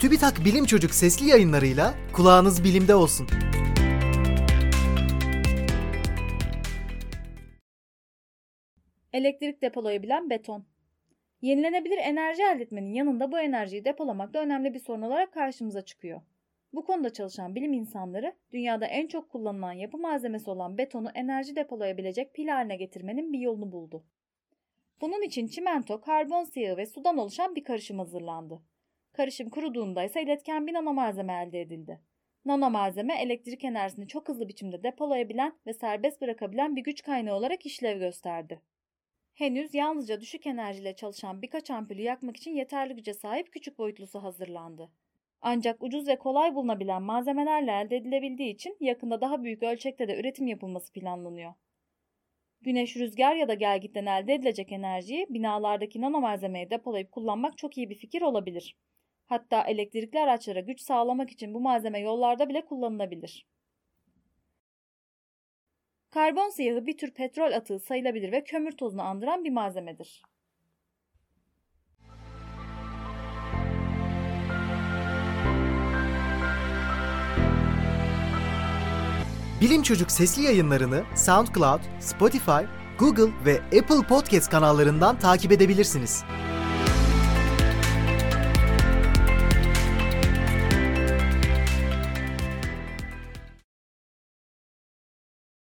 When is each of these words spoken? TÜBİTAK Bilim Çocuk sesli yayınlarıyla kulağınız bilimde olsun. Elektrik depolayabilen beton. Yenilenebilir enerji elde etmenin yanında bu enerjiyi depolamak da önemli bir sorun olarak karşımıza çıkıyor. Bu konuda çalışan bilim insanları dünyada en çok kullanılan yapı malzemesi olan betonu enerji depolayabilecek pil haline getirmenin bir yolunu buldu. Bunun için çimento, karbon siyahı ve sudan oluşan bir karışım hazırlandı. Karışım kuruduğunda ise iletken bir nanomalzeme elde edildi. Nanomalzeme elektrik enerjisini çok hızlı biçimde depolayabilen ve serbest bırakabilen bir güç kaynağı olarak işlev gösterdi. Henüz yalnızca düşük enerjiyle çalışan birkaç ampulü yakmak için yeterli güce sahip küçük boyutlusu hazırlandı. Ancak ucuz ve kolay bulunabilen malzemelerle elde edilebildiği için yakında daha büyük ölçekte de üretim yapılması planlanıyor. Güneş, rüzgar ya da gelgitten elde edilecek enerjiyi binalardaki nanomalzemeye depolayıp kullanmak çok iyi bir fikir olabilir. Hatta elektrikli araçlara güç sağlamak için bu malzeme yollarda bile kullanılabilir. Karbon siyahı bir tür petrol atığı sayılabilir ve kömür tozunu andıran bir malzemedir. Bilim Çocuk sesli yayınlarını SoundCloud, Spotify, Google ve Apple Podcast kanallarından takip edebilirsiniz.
TÜBİTAK 0.00 0.44
Bilim 0.44 0.64
Çocuk 0.64 0.94
sesli 0.94 1.28
yayınlarıyla 1.28 1.94
kulağınız 2.12 2.64
bilimde 2.64 2.94
olsun. 2.94 3.26
Elektrik 9.12 9.62
depolayabilen 9.62 10.30
beton. 10.30 10.64
Yenilenebilir 11.42 11.98
enerji 11.98 12.42
elde 12.42 12.62
etmenin 12.62 12.92
yanında 12.92 13.32
bu 13.32 13.40
enerjiyi 13.40 13.84
depolamak 13.84 14.34
da 14.34 14.42
önemli 14.42 14.74
bir 14.74 14.78
sorun 14.78 15.02
olarak 15.02 15.32
karşımıza 15.32 15.82
çıkıyor. 15.82 16.20
Bu 16.72 16.84
konuda 16.84 17.12
çalışan 17.12 17.54
bilim 17.54 17.72
insanları 17.72 18.32
dünyada 18.52 18.86
en 18.86 19.06
çok 19.06 19.30
kullanılan 19.30 19.72
yapı 19.72 19.98
malzemesi 19.98 20.50
olan 20.50 20.78
betonu 20.78 21.10
enerji 21.14 21.56
depolayabilecek 21.56 22.34
pil 22.34 22.48
haline 22.48 22.76
getirmenin 22.76 23.32
bir 23.32 23.38
yolunu 23.38 23.72
buldu. 23.72 24.04
Bunun 25.00 25.22
için 25.22 25.46
çimento, 25.46 26.00
karbon 26.00 26.44
siyahı 26.44 26.76
ve 26.76 26.86
sudan 26.86 27.18
oluşan 27.18 27.54
bir 27.54 27.64
karışım 27.64 27.98
hazırlandı. 27.98 28.62
Karışım 29.18 29.50
kuruduğunda 29.50 30.04
ise 30.04 30.22
iletken 30.22 30.66
bir 30.66 30.72
nanomalzeme 30.72 31.32
elde 31.32 31.60
edildi. 31.60 32.00
Nanomalzeme 32.44 33.22
elektrik 33.22 33.64
enerjisini 33.64 34.08
çok 34.08 34.28
hızlı 34.28 34.48
biçimde 34.48 34.82
depolayabilen 34.82 35.58
ve 35.66 35.72
serbest 35.72 36.20
bırakabilen 36.20 36.76
bir 36.76 36.84
güç 36.84 37.02
kaynağı 37.02 37.36
olarak 37.36 37.66
işlev 37.66 37.98
gösterdi. 37.98 38.62
Henüz 39.34 39.74
yalnızca 39.74 40.20
düşük 40.20 40.46
enerjiyle 40.46 40.96
çalışan 40.96 41.42
birkaç 41.42 41.70
ampulü 41.70 42.02
yakmak 42.02 42.36
için 42.36 42.50
yeterli 42.50 42.94
güce 42.94 43.14
sahip 43.14 43.52
küçük 43.52 43.78
boyutlusu 43.78 44.22
hazırlandı. 44.22 44.90
Ancak 45.40 45.82
ucuz 45.82 46.08
ve 46.08 46.18
kolay 46.18 46.54
bulunabilen 46.54 47.02
malzemelerle 47.02 47.72
elde 47.72 47.96
edilebildiği 47.96 48.54
için 48.54 48.76
yakında 48.80 49.20
daha 49.20 49.42
büyük 49.42 49.62
ölçekte 49.62 50.08
de 50.08 50.20
üretim 50.20 50.46
yapılması 50.46 50.92
planlanıyor. 50.92 51.54
Güneş, 52.60 52.96
rüzgar 52.96 53.34
ya 53.34 53.48
da 53.48 53.54
gelgitten 53.54 54.06
elde 54.06 54.34
edilecek 54.34 54.72
enerjiyi 54.72 55.26
binalardaki 55.30 56.00
nanomalzemeye 56.00 56.70
depolayıp 56.70 57.12
kullanmak 57.12 57.58
çok 57.58 57.78
iyi 57.78 57.90
bir 57.90 57.98
fikir 57.98 58.22
olabilir. 58.22 58.76
Hatta 59.28 59.62
elektrikli 59.62 60.18
araçlara 60.18 60.60
güç 60.60 60.80
sağlamak 60.80 61.30
için 61.30 61.54
bu 61.54 61.60
malzeme 61.60 61.98
yollarda 61.98 62.48
bile 62.48 62.64
kullanılabilir. 62.64 63.46
Karbon 66.10 66.48
siyahı 66.48 66.86
bir 66.86 66.96
tür 66.96 67.10
petrol 67.10 67.52
atığı 67.52 67.78
sayılabilir 67.78 68.32
ve 68.32 68.44
kömür 68.44 68.72
tozunu 68.72 69.02
andıran 69.02 69.44
bir 69.44 69.50
malzemedir. 69.50 70.22
Bilim 79.60 79.82
Çocuk 79.82 80.10
sesli 80.10 80.42
yayınlarını 80.42 81.04
SoundCloud, 81.16 81.80
Spotify, 82.00 82.64
Google 82.98 83.32
ve 83.44 83.60
Apple 83.80 84.06
Podcast 84.08 84.50
kanallarından 84.50 85.18
takip 85.18 85.52
edebilirsiniz. 85.52 86.24